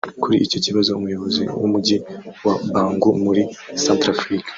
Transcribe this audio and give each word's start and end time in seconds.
Kuri 0.21 0.35
icyo 0.45 0.59
kibazo 0.65 0.89
umuyobozi 0.99 1.43
w’umujyi 1.59 1.97
wa 2.45 2.55
Bangui 2.71 3.17
muri 3.25 3.41
Centafrica 3.83 4.49